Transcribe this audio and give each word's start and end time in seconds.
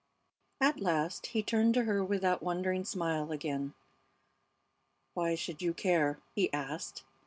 At 0.59 0.79
last 0.79 1.27
he 1.27 1.43
turned 1.43 1.75
to 1.75 1.83
her 1.83 2.03
with 2.03 2.23
that 2.23 2.41
wondering 2.41 2.85
smile 2.85 3.31
again. 3.31 3.75
"Why 5.13 5.35
should 5.35 5.61
you 5.61 5.75
care?" 5.75 6.17
he 6.33 6.51
asked. 6.51 7.03